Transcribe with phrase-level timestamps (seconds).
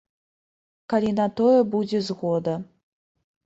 [0.93, 2.59] Калі на тое будзе згода.